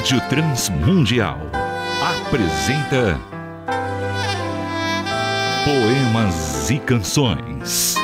Rádio 0.00 0.18
Transmundial 0.30 1.38
apresenta 2.00 3.20
Poemas 5.62 6.70
e 6.70 6.78
Canções 6.78 7.96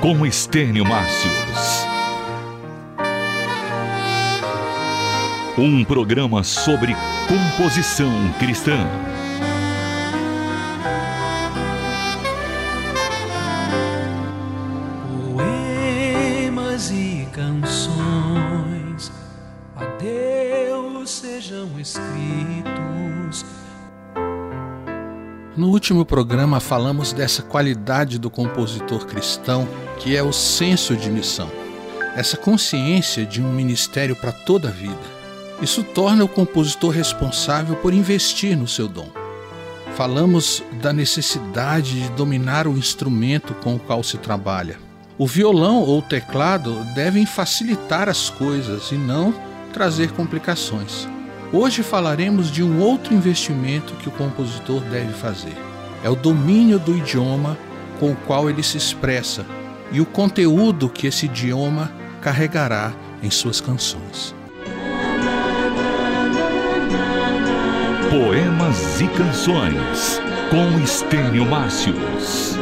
com 0.00 0.26
Estênio 0.26 0.84
Márcios. 0.84 1.86
Um 5.56 5.84
programa 5.84 6.42
sobre 6.42 6.96
composição 7.28 8.10
cristã. 8.40 8.84
Poemas 15.36 16.90
e 16.90 17.28
canções 17.32 17.83
sejam 21.54 21.80
escritos. 21.80 23.46
No 25.56 25.68
último 25.68 26.04
programa 26.04 26.58
falamos 26.58 27.12
dessa 27.12 27.42
qualidade 27.42 28.18
do 28.18 28.28
compositor 28.28 29.06
cristão, 29.06 29.68
que 29.98 30.16
é 30.16 30.22
o 30.22 30.32
senso 30.32 30.96
de 30.96 31.08
missão, 31.10 31.48
essa 32.16 32.36
consciência 32.36 33.24
de 33.24 33.40
um 33.40 33.52
ministério 33.52 34.16
para 34.16 34.32
toda 34.32 34.68
a 34.68 34.72
vida. 34.72 35.14
Isso 35.62 35.84
torna 35.84 36.24
o 36.24 36.28
compositor 36.28 36.90
responsável 36.90 37.76
por 37.76 37.94
investir 37.94 38.56
no 38.56 38.66
seu 38.66 38.88
dom. 38.88 39.08
Falamos 39.94 40.60
da 40.82 40.92
necessidade 40.92 42.02
de 42.02 42.08
dominar 42.10 42.66
o 42.66 42.76
instrumento 42.76 43.54
com 43.54 43.76
o 43.76 43.78
qual 43.78 44.02
se 44.02 44.18
trabalha. 44.18 44.76
O 45.16 45.28
violão 45.28 45.76
ou 45.76 46.00
o 46.00 46.02
teclado 46.02 46.74
devem 46.96 47.24
facilitar 47.24 48.08
as 48.08 48.28
coisas 48.28 48.90
e 48.90 48.96
não 48.96 49.32
trazer 49.72 50.10
complicações. 50.10 51.06
Hoje 51.56 51.84
falaremos 51.84 52.50
de 52.50 52.64
um 52.64 52.80
outro 52.80 53.14
investimento 53.14 53.94
que 53.94 54.08
o 54.08 54.10
compositor 54.10 54.80
deve 54.80 55.12
fazer. 55.12 55.56
É 56.02 56.10
o 56.10 56.16
domínio 56.16 56.80
do 56.80 56.96
idioma 56.96 57.56
com 58.00 58.10
o 58.10 58.16
qual 58.16 58.50
ele 58.50 58.60
se 58.60 58.76
expressa 58.76 59.46
e 59.92 60.00
o 60.00 60.04
conteúdo 60.04 60.88
que 60.88 61.06
esse 61.06 61.26
idioma 61.26 61.92
carregará 62.20 62.92
em 63.22 63.30
suas 63.30 63.60
canções. 63.60 64.34
Poemas 68.10 69.00
e 69.00 69.06
Canções 69.16 70.20
com 70.50 70.82
Estênio 70.82 71.46
Márcios. 71.46 72.58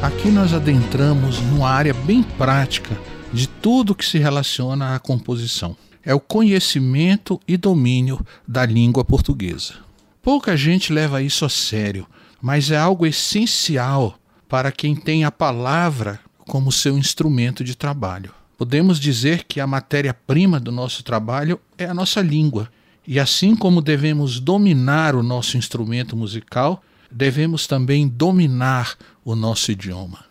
Aqui 0.00 0.30
nós 0.30 0.54
adentramos 0.54 1.40
numa 1.40 1.68
área 1.68 1.92
bem 1.92 2.22
prática 2.22 2.96
de 3.32 3.48
tudo 3.48 3.94
que 3.94 4.04
se 4.04 4.18
relaciona 4.18 4.94
à 4.94 4.98
composição. 4.98 5.76
É 6.04 6.14
o 6.14 6.20
conhecimento 6.20 7.40
e 7.46 7.56
domínio 7.56 8.24
da 8.46 8.64
língua 8.64 9.04
portuguesa. 9.04 9.74
Pouca 10.22 10.56
gente 10.56 10.92
leva 10.92 11.22
isso 11.22 11.44
a 11.44 11.48
sério, 11.48 12.06
mas 12.40 12.70
é 12.70 12.76
algo 12.76 13.06
essencial 13.06 14.18
para 14.48 14.72
quem 14.72 14.96
tem 14.96 15.24
a 15.24 15.30
palavra 15.30 16.20
como 16.46 16.72
seu 16.72 16.96
instrumento 16.96 17.62
de 17.62 17.74
trabalho. 17.74 18.32
Podemos 18.56 18.98
dizer 18.98 19.44
que 19.44 19.60
a 19.60 19.66
matéria-prima 19.66 20.58
do 20.58 20.72
nosso 20.72 21.04
trabalho 21.04 21.60
é 21.76 21.84
a 21.84 21.94
nossa 21.94 22.20
língua. 22.20 22.68
E 23.06 23.20
assim 23.20 23.54
como 23.54 23.80
devemos 23.80 24.40
dominar 24.40 25.14
o 25.14 25.22
nosso 25.22 25.56
instrumento 25.56 26.16
musical, 26.16 26.82
devemos 27.10 27.66
também 27.66 28.08
dominar 28.08 28.96
o 29.24 29.36
nosso 29.36 29.70
idioma. 29.70 30.27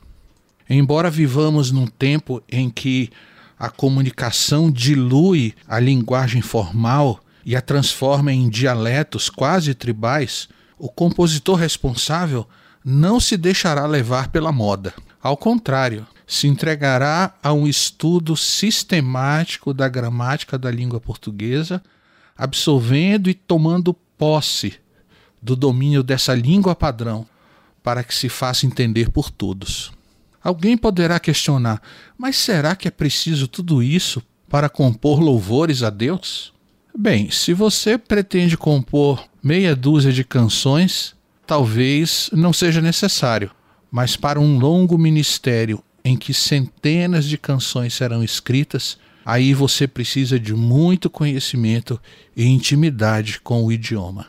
Embora 0.69 1.09
vivamos 1.09 1.71
num 1.71 1.87
tempo 1.87 2.41
em 2.49 2.69
que 2.69 3.09
a 3.57 3.69
comunicação 3.69 4.69
dilui 4.69 5.53
a 5.67 5.79
linguagem 5.79 6.41
formal 6.41 7.19
e 7.45 7.55
a 7.55 7.61
transforma 7.61 8.31
em 8.31 8.49
dialetos 8.49 9.29
quase 9.29 9.73
tribais, 9.73 10.49
o 10.77 10.89
compositor 10.89 11.55
responsável 11.55 12.45
não 12.83 13.19
se 13.19 13.35
deixará 13.37 13.85
levar 13.85 14.29
pela 14.29 14.51
moda. 14.51 14.93
Ao 15.21 15.35
contrário, 15.35 16.05
se 16.27 16.47
entregará 16.47 17.33
a 17.41 17.53
um 17.53 17.65
estudo 17.65 18.35
sistemático 18.35 19.73
da 19.73 19.87
gramática 19.87 20.57
da 20.57 20.69
língua 20.69 20.99
portuguesa, 20.99 21.81
absorvendo 22.37 23.29
e 23.29 23.33
tomando 23.33 23.93
posse 23.93 24.75
do 25.41 25.55
domínio 25.55 26.03
dessa 26.03 26.35
língua 26.35 26.75
padrão, 26.75 27.25
para 27.81 28.03
que 28.03 28.13
se 28.13 28.27
faça 28.27 28.65
entender 28.65 29.09
por 29.09 29.31
todos. 29.31 29.96
Alguém 30.43 30.77
poderá 30.77 31.19
questionar: 31.19 31.81
mas 32.17 32.37
será 32.37 32.75
que 32.75 32.87
é 32.87 32.91
preciso 32.91 33.47
tudo 33.47 33.81
isso 33.81 34.21
para 34.49 34.69
compor 34.69 35.19
louvores 35.19 35.83
a 35.83 35.89
Deus? 35.89 36.53
Bem, 36.97 37.29
se 37.29 37.53
você 37.53 37.97
pretende 37.97 38.57
compor 38.57 39.23
meia 39.43 39.75
dúzia 39.75 40.11
de 40.11 40.23
canções, 40.23 41.15
talvez 41.45 42.29
não 42.33 42.51
seja 42.51 42.81
necessário, 42.81 43.51
mas 43.91 44.15
para 44.15 44.39
um 44.39 44.57
longo 44.57 44.97
ministério 44.97 45.83
em 46.03 46.17
que 46.17 46.33
centenas 46.33 47.25
de 47.25 47.37
canções 47.37 47.93
serão 47.93 48.23
escritas, 48.23 48.97
aí 49.25 49.53
você 49.53 49.87
precisa 49.87 50.39
de 50.39 50.55
muito 50.55 51.09
conhecimento 51.09 52.01
e 52.35 52.45
intimidade 52.45 53.41
com 53.41 53.63
o 53.63 53.71
idioma. 53.71 54.27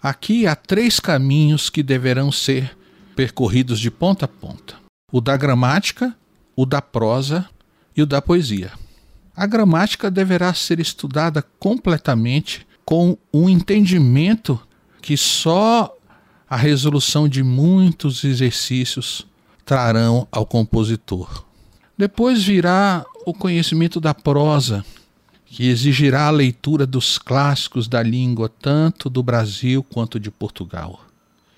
Aqui 0.00 0.46
há 0.46 0.54
três 0.54 1.00
caminhos 1.00 1.68
que 1.70 1.82
deverão 1.82 2.30
ser 2.30 2.76
percorridos 3.16 3.80
de 3.80 3.90
ponta 3.90 4.26
a 4.26 4.28
ponta 4.28 4.87
o 5.10 5.20
da 5.20 5.36
gramática, 5.36 6.14
o 6.54 6.66
da 6.66 6.82
prosa 6.82 7.48
e 7.96 8.02
o 8.02 8.06
da 8.06 8.20
poesia. 8.20 8.72
A 9.34 9.46
gramática 9.46 10.10
deverá 10.10 10.52
ser 10.52 10.80
estudada 10.80 11.42
completamente 11.58 12.66
com 12.84 13.16
um 13.32 13.48
entendimento 13.48 14.60
que 15.00 15.16
só 15.16 15.94
a 16.48 16.56
resolução 16.56 17.28
de 17.28 17.42
muitos 17.42 18.24
exercícios 18.24 19.26
trarão 19.64 20.26
ao 20.32 20.46
compositor. 20.46 21.44
Depois 21.96 22.42
virá 22.42 23.04
o 23.26 23.34
conhecimento 23.34 24.00
da 24.00 24.14
prosa, 24.14 24.84
que 25.44 25.68
exigirá 25.68 26.26
a 26.26 26.30
leitura 26.30 26.86
dos 26.86 27.18
clássicos 27.18 27.88
da 27.88 28.02
língua, 28.02 28.48
tanto 28.48 29.08
do 29.10 29.22
Brasil 29.22 29.82
quanto 29.82 30.18
de 30.18 30.30
Portugal. 30.30 31.00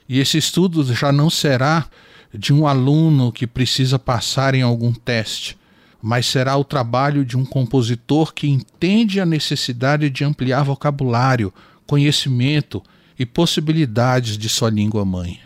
E 0.09 0.19
esse 0.19 0.39
estudo 0.39 0.83
já 0.93 1.13
não 1.13 1.31
será 1.31 1.89
de 2.33 2.53
um 2.53 2.67
aluno 2.67 3.33
que 3.33 3.47
precisa 3.47 3.99
passar 3.99 4.55
em 4.55 4.63
algum 4.63 4.93
teste, 4.93 5.59
mas 6.03 6.27
será 6.27 6.57
o 6.57 6.65
trabalho 6.65 7.25
de 7.25 7.37
um 7.37 7.45
compositor 7.45 8.33
que 8.33 8.49
entende 8.49 9.21
a 9.21 9.27
necessidade 9.27 10.09
de 10.09 10.25
ampliar 10.25 10.63
vocabulário, 10.63 11.53
conhecimento 11.87 12.83
e 13.19 13.27
possibilidades 13.27 14.39
de 14.39 14.49
sua 14.49 14.71
língua 14.71 15.05
mãe. 15.05 15.41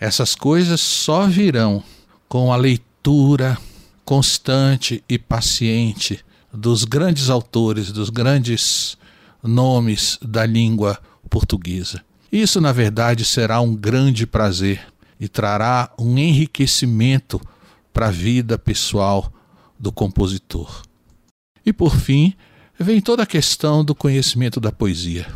Essas 0.00 0.34
coisas 0.34 0.80
só 0.80 1.26
virão 1.26 1.82
com 2.28 2.52
a 2.52 2.56
leitura 2.56 3.58
constante 4.04 5.04
e 5.08 5.18
paciente 5.18 6.24
dos 6.52 6.84
grandes 6.84 7.28
autores, 7.28 7.92
dos 7.92 8.08
grandes 8.08 8.96
nomes 9.42 10.18
da 10.22 10.46
língua 10.46 10.98
portuguesa. 11.28 12.02
Isso, 12.32 12.60
na 12.60 12.72
verdade, 12.72 13.24
será 13.24 13.60
um 13.60 13.74
grande 13.74 14.26
prazer 14.26 14.80
e 15.20 15.28
trará 15.28 15.92
um 15.98 16.16
enriquecimento 16.16 17.38
para 17.92 18.08
a 18.08 18.10
vida 18.10 18.58
pessoal 18.58 19.30
do 19.78 19.92
compositor. 19.92 20.82
E 21.64 21.74
por 21.74 21.94
fim, 21.94 22.34
vem 22.78 23.02
toda 23.02 23.24
a 23.24 23.26
questão 23.26 23.84
do 23.84 23.94
conhecimento 23.94 24.58
da 24.58 24.72
poesia. 24.72 25.26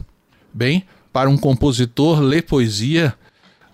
Bem, 0.53 0.87
para 1.13 1.29
um 1.29 1.37
compositor, 1.37 2.21
ler 2.21 2.43
poesia 2.43 3.15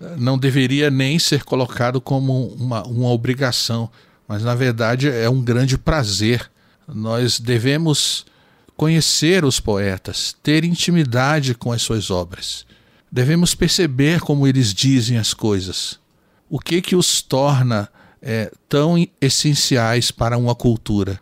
eh, 0.01 0.15
não 0.17 0.37
deveria 0.37 0.91
nem 0.91 1.17
ser 1.17 1.45
colocado 1.45 2.01
como 2.01 2.47
uma, 2.55 2.83
uma 2.83 3.09
obrigação, 3.09 3.89
mas 4.27 4.43
na 4.43 4.53
verdade 4.53 5.07
é 5.07 5.29
um 5.29 5.41
grande 5.41 5.77
prazer. 5.77 6.51
Nós 6.87 7.39
devemos 7.39 8.25
conhecer 8.75 9.45
os 9.45 9.59
poetas, 9.59 10.35
ter 10.43 10.65
intimidade 10.65 11.55
com 11.55 11.71
as 11.71 11.81
suas 11.81 12.11
obras. 12.11 12.65
Devemos 13.09 13.55
perceber 13.55 14.19
como 14.19 14.47
eles 14.47 14.73
dizem 14.73 15.17
as 15.17 15.33
coisas 15.33 16.00
o 16.51 16.59
que 16.59 16.81
que 16.81 16.97
os 16.97 17.21
torna 17.21 17.87
é, 18.21 18.51
tão 18.67 18.97
essenciais 19.21 20.11
para 20.11 20.37
uma 20.37 20.53
cultura? 20.53 21.17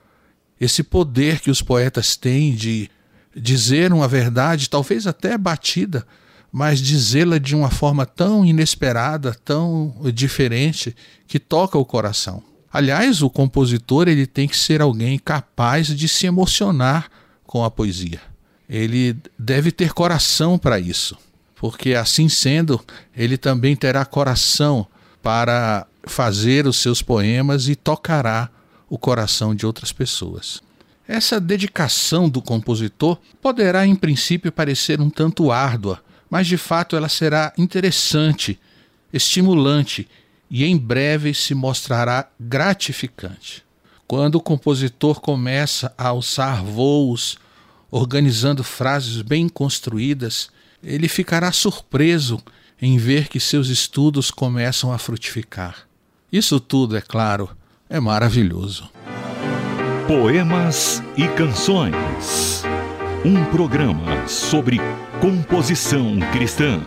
Esse 0.59 0.81
poder 0.81 1.39
que 1.39 1.51
os 1.51 1.61
poetas 1.61 2.15
têm 2.15 2.55
de 2.55 2.89
dizer 3.35 3.93
uma 3.93 4.07
verdade, 4.07 4.67
talvez 4.67 5.05
até 5.05 5.37
batida, 5.37 6.05
mas 6.51 6.81
dizê-la 6.81 7.37
de 7.37 7.55
uma 7.55 7.69
forma 7.69 8.07
tão 8.07 8.43
inesperada, 8.43 9.35
tão 9.45 9.95
diferente, 10.11 10.95
que 11.27 11.37
toca 11.37 11.77
o 11.77 11.85
coração. 11.85 12.41
Aliás, 12.73 13.21
o 13.21 13.29
compositor 13.29 14.07
ele 14.07 14.25
tem 14.25 14.47
que 14.47 14.57
ser 14.57 14.81
alguém 14.81 15.19
capaz 15.19 15.95
de 15.95 16.07
se 16.07 16.25
emocionar 16.25 17.07
com 17.43 17.63
a 17.63 17.69
poesia. 17.69 18.19
Ele 18.67 19.15
deve 19.37 19.71
ter 19.71 19.93
coração 19.93 20.57
para 20.57 20.79
isso, 20.79 21.15
porque 21.55 21.93
assim 21.93 22.27
sendo, 22.27 22.83
ele 23.15 23.37
também 23.37 23.75
terá 23.75 24.03
coração 24.05 24.87
para 25.21 25.85
fazer 26.03 26.65
os 26.65 26.77
seus 26.77 27.01
poemas 27.01 27.67
e 27.67 27.75
tocará 27.75 28.49
o 28.89 28.97
coração 28.97 29.53
de 29.53 29.65
outras 29.65 29.91
pessoas. 29.91 30.61
Essa 31.07 31.39
dedicação 31.39 32.29
do 32.29 32.41
compositor 32.41 33.17
poderá, 33.41 33.85
em 33.85 33.95
princípio, 33.95 34.51
parecer 34.51 35.01
um 35.01 35.09
tanto 35.09 35.51
árdua, 35.51 36.03
mas 36.29 36.47
de 36.47 36.57
fato 36.57 36.95
ela 36.95 37.09
será 37.09 37.51
interessante, 37.57 38.59
estimulante 39.11 40.07
e 40.49 40.65
em 40.65 40.77
breve 40.77 41.33
se 41.33 41.53
mostrará 41.55 42.27
gratificante. 42.39 43.63
Quando 44.07 44.35
o 44.35 44.41
compositor 44.41 45.19
começa 45.19 45.93
a 45.97 46.07
alçar 46.07 46.63
voos, 46.63 47.37
organizando 47.91 48.63
frases 48.63 49.21
bem 49.21 49.47
construídas, 49.49 50.49
ele 50.83 51.07
ficará 51.07 51.51
surpreso 51.51 52.41
em 52.81 52.97
ver 52.97 53.27
que 53.27 53.39
seus 53.39 53.69
estudos 53.69 54.31
começam 54.31 54.91
a 54.91 54.97
frutificar. 54.97 55.87
Isso 56.31 56.59
tudo, 56.59 56.95
é 56.95 57.01
claro, 57.01 57.49
é 57.89 57.99
maravilhoso. 57.99 58.89
Poemas 60.07 61.03
e 61.17 61.27
Canções. 61.29 62.63
Um 63.25 63.43
programa 63.45 64.27
sobre 64.27 64.77
composição 65.19 66.19
cristã. 66.31 66.81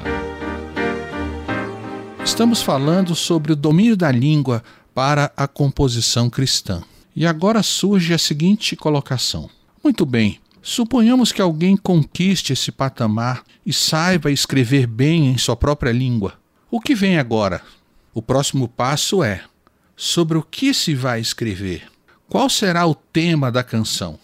Estamos 2.24 2.62
falando 2.62 3.14
sobre 3.14 3.52
o 3.52 3.56
domínio 3.56 3.96
da 3.96 4.10
língua 4.10 4.62
para 4.94 5.30
a 5.36 5.46
composição 5.46 6.30
cristã. 6.30 6.82
E 7.14 7.26
agora 7.26 7.62
surge 7.62 8.14
a 8.14 8.18
seguinte 8.18 8.74
colocação: 8.74 9.50
Muito 9.84 10.06
bem, 10.06 10.40
suponhamos 10.62 11.32
que 11.32 11.42
alguém 11.42 11.76
conquiste 11.76 12.52
esse 12.52 12.70
patamar 12.70 13.42
e 13.66 13.72
saiba 13.72 14.30
escrever 14.30 14.86
bem 14.86 15.26
em 15.26 15.36
sua 15.36 15.56
própria 15.56 15.90
língua. 15.90 16.34
O 16.70 16.80
que 16.80 16.94
vem 16.94 17.18
agora? 17.18 17.60
O 18.14 18.22
próximo 18.22 18.68
passo 18.68 19.22
é: 19.22 19.44
sobre 19.96 20.38
o 20.38 20.42
que 20.42 20.72
se 20.72 20.94
vai 20.94 21.20
escrever? 21.20 21.90
Qual 22.28 22.48
será 22.48 22.86
o 22.86 22.94
tema 22.94 23.52
da 23.52 23.62
canção? 23.62 24.18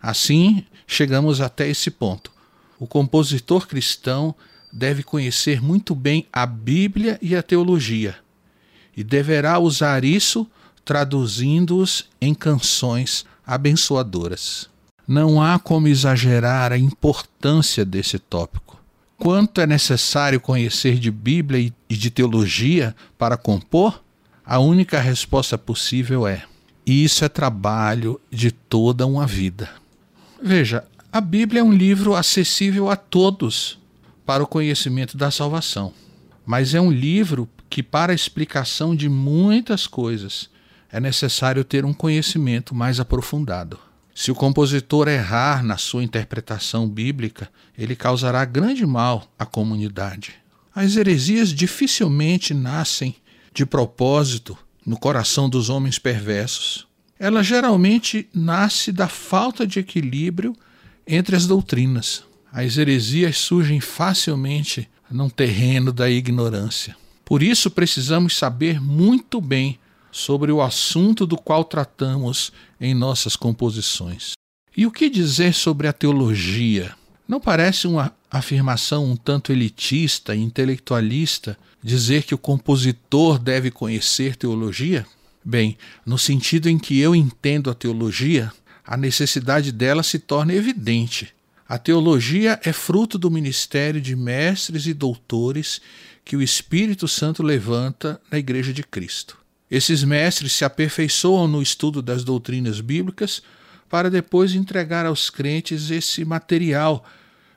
Assim, 0.00 0.64
chegamos 0.86 1.40
até 1.40 1.68
esse 1.68 1.90
ponto. 1.90 2.30
O 2.78 2.86
compositor 2.86 3.66
cristão 3.66 4.34
deve 4.72 5.02
conhecer 5.02 5.60
muito 5.60 5.94
bem 5.94 6.26
a 6.32 6.46
Bíblia 6.46 7.18
e 7.20 7.34
a 7.34 7.42
teologia, 7.42 8.16
e 8.96 9.02
deverá 9.02 9.58
usar 9.58 10.04
isso 10.04 10.46
traduzindo-os 10.84 12.08
em 12.20 12.32
canções 12.32 13.26
abençoadoras. 13.46 14.69
Não 15.12 15.42
há 15.42 15.58
como 15.58 15.88
exagerar 15.88 16.70
a 16.70 16.78
importância 16.78 17.84
desse 17.84 18.16
tópico. 18.16 18.80
Quanto 19.18 19.60
é 19.60 19.66
necessário 19.66 20.40
conhecer 20.40 21.00
de 21.00 21.10
Bíblia 21.10 21.72
e 21.88 21.96
de 21.96 22.12
teologia 22.12 22.94
para 23.18 23.36
compor? 23.36 24.04
A 24.46 24.60
única 24.60 25.00
resposta 25.00 25.58
possível 25.58 26.28
é 26.28 26.44
isso 26.86 27.24
é 27.24 27.28
trabalho 27.28 28.20
de 28.30 28.52
toda 28.52 29.04
uma 29.04 29.26
vida. 29.26 29.68
Veja, 30.40 30.84
a 31.10 31.20
Bíblia 31.20 31.60
é 31.60 31.64
um 31.64 31.72
livro 31.72 32.14
acessível 32.14 32.88
a 32.88 32.94
todos 32.94 33.80
para 34.24 34.44
o 34.44 34.46
conhecimento 34.46 35.16
da 35.16 35.32
salvação, 35.32 35.92
mas 36.46 36.72
é 36.72 36.80
um 36.80 36.92
livro 36.92 37.48
que, 37.68 37.82
para 37.82 38.12
a 38.12 38.14
explicação 38.14 38.94
de 38.94 39.08
muitas 39.08 39.88
coisas, 39.88 40.48
é 40.88 41.00
necessário 41.00 41.64
ter 41.64 41.84
um 41.84 41.92
conhecimento 41.92 42.76
mais 42.76 43.00
aprofundado. 43.00 43.89
Se 44.20 44.30
o 44.30 44.34
compositor 44.34 45.08
errar 45.08 45.64
na 45.64 45.78
sua 45.78 46.04
interpretação 46.04 46.86
bíblica, 46.86 47.50
ele 47.74 47.96
causará 47.96 48.44
grande 48.44 48.84
mal 48.84 49.26
à 49.38 49.46
comunidade. 49.46 50.34
As 50.74 50.96
heresias 50.96 51.48
dificilmente 51.54 52.52
nascem 52.52 53.16
de 53.54 53.64
propósito 53.64 54.58
no 54.84 54.98
coração 54.98 55.48
dos 55.48 55.70
homens 55.70 55.98
perversos. 55.98 56.86
Ela 57.18 57.42
geralmente 57.42 58.28
nasce 58.34 58.92
da 58.92 59.08
falta 59.08 59.66
de 59.66 59.78
equilíbrio 59.78 60.54
entre 61.06 61.34
as 61.34 61.46
doutrinas. 61.46 62.22
As 62.52 62.76
heresias 62.76 63.38
surgem 63.38 63.80
facilmente 63.80 64.86
num 65.10 65.30
terreno 65.30 65.94
da 65.94 66.10
ignorância. 66.10 66.94
Por 67.24 67.42
isso 67.42 67.70
precisamos 67.70 68.36
saber 68.36 68.82
muito 68.82 69.40
bem 69.40 69.79
sobre 70.10 70.50
o 70.52 70.60
assunto 70.60 71.26
do 71.26 71.36
qual 71.36 71.64
tratamos 71.64 72.52
em 72.80 72.94
nossas 72.94 73.36
composições. 73.36 74.32
E 74.76 74.86
o 74.86 74.90
que 74.90 75.10
dizer 75.10 75.52
sobre 75.54 75.88
a 75.88 75.92
teologia? 75.92 76.94
Não 77.26 77.40
parece 77.40 77.86
uma 77.86 78.14
afirmação 78.30 79.04
um 79.04 79.16
tanto 79.16 79.52
elitista 79.52 80.34
e 80.34 80.40
intelectualista 80.40 81.58
dizer 81.82 82.22
que 82.22 82.34
o 82.34 82.38
compositor 82.38 83.38
deve 83.38 83.70
conhecer 83.70 84.36
teologia? 84.36 85.06
Bem, 85.44 85.76
no 86.04 86.18
sentido 86.18 86.68
em 86.68 86.78
que 86.78 86.98
eu 86.98 87.14
entendo 87.14 87.70
a 87.70 87.74
teologia, 87.74 88.52
a 88.84 88.96
necessidade 88.96 89.72
dela 89.72 90.02
se 90.02 90.18
torna 90.18 90.52
evidente. 90.52 91.32
A 91.68 91.78
teologia 91.78 92.60
é 92.64 92.72
fruto 92.72 93.16
do 93.16 93.30
ministério 93.30 94.00
de 94.00 94.16
mestres 94.16 94.86
e 94.86 94.92
doutores 94.92 95.80
que 96.24 96.36
o 96.36 96.42
Espírito 96.42 97.06
Santo 97.06 97.42
levanta 97.42 98.20
na 98.30 98.38
Igreja 98.38 98.72
de 98.72 98.82
Cristo. 98.82 99.39
Esses 99.70 100.02
mestres 100.02 100.52
se 100.52 100.64
aperfeiçoam 100.64 101.46
no 101.46 101.62
estudo 101.62 102.02
das 102.02 102.24
doutrinas 102.24 102.80
bíblicas 102.80 103.42
para 103.88 104.10
depois 104.10 104.54
entregar 104.54 105.06
aos 105.06 105.30
crentes 105.30 105.90
esse 105.90 106.24
material 106.24 107.04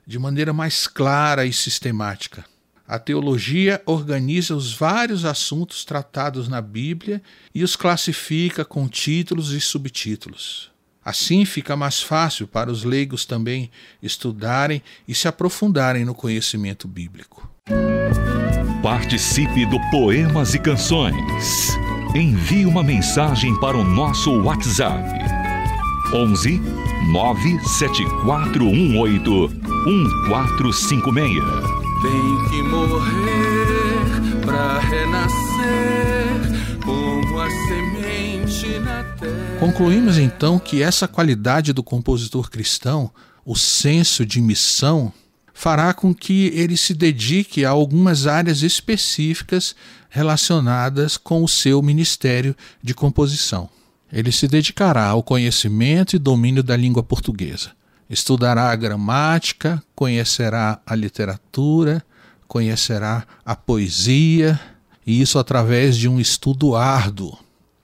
de 0.05 0.19
maneira 0.19 0.53
mais 0.53 0.85
clara 0.85 1.45
e 1.45 1.53
sistemática. 1.53 2.45
A 2.87 2.99
teologia 2.99 3.81
organiza 3.85 4.55
os 4.55 4.73
vários 4.73 5.25
assuntos 5.25 5.85
tratados 5.85 6.47
na 6.47 6.61
Bíblia 6.61 7.21
e 7.55 7.63
os 7.63 7.75
classifica 7.75 8.65
com 8.65 8.87
títulos 8.87 9.51
e 9.51 9.61
subtítulos. 9.61 10.71
Assim 11.03 11.45
fica 11.45 11.75
mais 11.75 12.01
fácil 12.01 12.47
para 12.47 12.71
os 12.71 12.83
leigos 12.83 13.25
também 13.25 13.71
estudarem 14.01 14.81
e 15.07 15.15
se 15.15 15.27
aprofundarem 15.27 16.05
no 16.05 16.13
conhecimento 16.13 16.87
bíblico. 16.87 17.49
Participe 18.81 19.65
do 19.65 19.79
Poemas 19.89 20.53
e 20.53 20.59
Canções. 20.59 21.73
Envie 22.15 22.65
uma 22.67 22.83
mensagem 22.83 23.59
para 23.59 23.75
o 23.75 23.83
nosso 23.83 24.31
WhatsApp. 24.43 25.03
11 26.13 26.61
97418 27.11 29.49
1456 29.49 31.43
tem 32.03 32.49
que 32.51 32.61
morrer 32.61 34.05
para 34.45 34.79
renascer 34.79 36.37
como 36.85 37.39
a 37.39 37.49
semente 37.49 38.77
na 38.77 39.03
terra. 39.19 39.57
Concluímos 39.59 40.19
então 40.19 40.59
que 40.59 40.83
essa 40.83 41.07
qualidade 41.07 41.73
do 41.73 41.81
compositor 41.81 42.51
cristão, 42.51 43.09
o 43.43 43.55
senso 43.55 44.23
de 44.23 44.39
missão, 44.39 45.11
fará 45.53 45.93
com 45.93 46.13
que 46.13 46.47
ele 46.53 46.75
se 46.75 46.93
dedique 46.93 47.63
a 47.63 47.69
algumas 47.69 48.27
áreas 48.27 48.63
específicas 48.63 49.75
relacionadas 50.09 51.17
com 51.17 51.43
o 51.43 51.47
seu 51.47 51.81
ministério 51.81 52.55
de 52.81 52.93
composição. 52.93 53.69
Ele 54.11 54.31
se 54.31 54.47
dedicará 54.47 55.05
ao 55.07 55.23
conhecimento 55.23 56.15
e 56.15 56.19
domínio 56.19 56.63
da 56.63 56.75
língua 56.75 57.03
portuguesa 57.03 57.71
Estudará 58.13 58.69
a 58.69 58.75
gramática, 58.75 59.81
conhecerá 59.95 60.79
a 60.85 60.93
literatura, 60.93 62.05
conhecerá 62.47 63.25
a 63.43 63.55
poesia, 63.55 64.59
e 65.05 65.19
isso 65.19 65.39
através 65.39 65.97
de 65.97 66.07
um 66.07 66.19
estudo 66.19 66.75
árduo. 66.75 67.37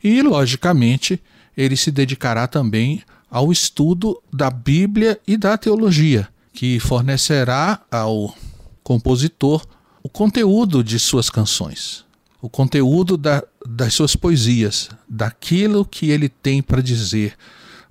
E, 0.04 0.22
logicamente, 0.22 1.22
ele 1.58 1.76
se 1.76 1.90
dedicará 1.90 2.48
também 2.48 3.02
ao 3.30 3.52
estudo 3.52 4.22
da 4.32 4.52
Bíblia 4.52 5.20
e 5.28 5.36
da 5.36 5.58
teologia, 5.58 6.28
que 6.54 6.80
fornecerá 6.80 7.82
ao 7.92 8.36
compositor 8.84 9.66
o 10.02 10.10
conteúdo 10.10 10.84
de 10.84 10.98
suas 10.98 11.30
canções, 11.30 12.06
o 12.42 12.50
conteúdo 12.50 13.18
da, 13.18 13.44
das 13.68 13.94
suas 13.94 14.16
poesias, 14.16 14.90
daquilo 15.08 15.86
que 15.86 16.10
ele 16.10 16.30
tem 16.30 16.62
para 16.62 16.82
dizer, 16.82 17.36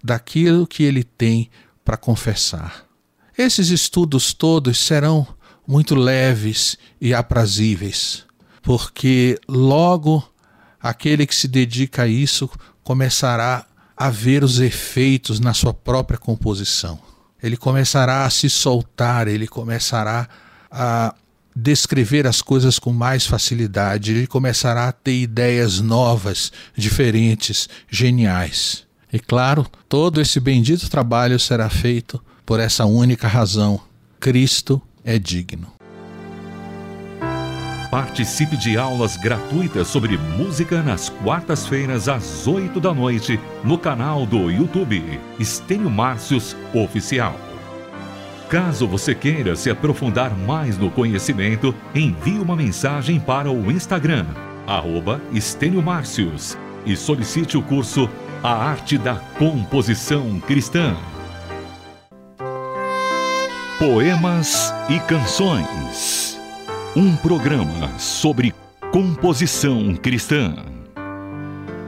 daquilo 0.03 0.67
que 0.67 0.83
ele 0.83 1.05
tem 1.05 1.51
para 1.85 1.97
confessar. 1.97 2.85
Esses 3.37 3.69
estudos 3.69 4.33
todos 4.33 4.79
serão 4.79 5.27
muito 5.67 5.95
leves 5.95 6.79
e 7.01 7.13
aprazíveis, 7.15 8.25
porque 8.63 9.39
logo 9.47 10.27
aquele 10.81 11.27
que 11.27 11.37
se 11.37 11.47
dedica 11.47 12.03
a 12.03 12.09
isso 12.09 12.51
começará 12.83 13.67
a 13.97 14.11
ver 14.11 14.43
os 14.43 14.61
efeitos 14.61 15.41
na 15.41 15.53
sua 15.53 15.75
própria 15.75 16.19
composição. 16.19 16.99
Ele 17.43 17.57
começará 17.57 18.25
a 18.25 18.31
se 18.31 18.51
soltar, 18.51 19.29
ele 19.29 19.47
começará 19.47 20.29
a 20.71 21.15
descrever 21.55 22.27
as 22.27 22.41
coisas 22.41 22.79
com 22.79 22.93
mais 22.93 23.27
facilidade, 23.27 24.13
ele 24.13 24.27
começará 24.27 24.89
a 24.89 24.93
ter 24.93 25.21
ideias 25.21 25.81
novas, 25.81 26.53
diferentes, 26.77 27.69
geniais. 27.91 28.87
E 29.13 29.19
claro, 29.19 29.67
todo 29.89 30.21
esse 30.21 30.39
bendito 30.39 30.89
trabalho 30.89 31.39
será 31.39 31.69
feito 31.69 32.23
por 32.45 32.61
essa 32.61 32.85
única 32.85 33.27
razão: 33.27 33.81
Cristo 34.21 34.81
é 35.05 35.19
digno. 35.19 35.78
Participe 37.91 38.55
de 38.55 38.77
aulas 38.77 39.17
gratuitas 39.17 39.89
sobre 39.89 40.19
música 40.19 40.83
nas 40.83 41.09
quartas-feiras 41.09 42.07
às 42.07 42.47
8 42.47 42.79
da 42.79 42.93
noite 42.93 43.41
no 43.65 43.79
canal 43.79 44.27
do 44.27 44.51
YouTube 44.51 45.19
Estênio 45.41 45.89
Márcios 45.89 46.55
Oficial. 46.75 47.35
Caso 48.51 48.87
você 48.87 49.15
queira 49.15 49.57
se 49.57 49.71
aprofundar 49.71 50.37
mais 50.37 50.77
no 50.77 50.91
conhecimento, 50.91 51.75
envie 51.95 52.39
uma 52.39 52.55
mensagem 52.55 53.19
para 53.19 53.51
o 53.51 53.71
Instagram, 53.71 54.27
arroba 54.67 55.19
Estênio 55.33 55.83
Márcios, 55.83 56.59
e 56.85 56.95
solicite 56.95 57.57
o 57.57 57.63
curso 57.63 58.09
A 58.43 58.53
Arte 58.53 58.99
da 58.99 59.15
Composição 59.39 60.39
Cristã. 60.41 60.95
Poemas 63.79 64.75
e 64.91 64.99
Canções 65.01 66.28
um 66.99 67.15
programa 67.15 67.97
sobre 67.97 68.53
composição 68.91 69.95
cristã. 69.95 70.53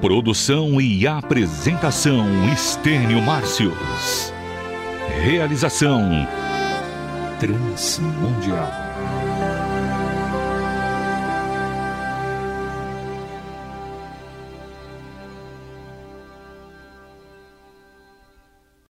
Produção 0.01 0.81
e 0.81 1.05
apresentação 1.05 2.49
Estênio 2.53 3.21
Márcios. 3.21 4.33
Realização 5.25 6.09
Transmundial. 7.41 8.80